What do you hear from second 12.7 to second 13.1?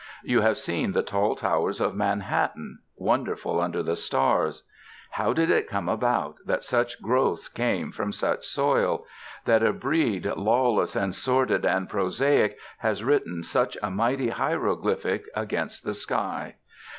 has